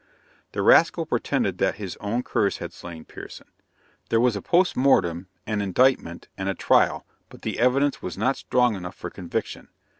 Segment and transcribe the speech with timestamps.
[0.53, 3.45] The rascal pretended that his own curse had slain Pierson.
[4.09, 8.35] There was a post mortem, an indictment, and a trial, but the evidence was not
[8.35, 9.67] strong enough for conviction.